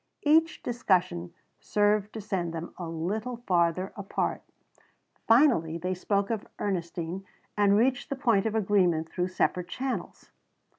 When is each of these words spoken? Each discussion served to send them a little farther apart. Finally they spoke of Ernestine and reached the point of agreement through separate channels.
Each 0.23 0.63
discussion 0.63 1.31
served 1.59 2.11
to 2.13 2.21
send 2.21 2.55
them 2.55 2.73
a 2.79 2.89
little 2.89 3.37
farther 3.45 3.93
apart. 3.95 4.41
Finally 5.27 5.77
they 5.77 5.93
spoke 5.93 6.31
of 6.31 6.47
Ernestine 6.57 7.23
and 7.55 7.77
reached 7.77 8.09
the 8.09 8.15
point 8.15 8.47
of 8.47 8.55
agreement 8.55 9.09
through 9.09 9.27
separate 9.27 9.67
channels. 9.67 10.31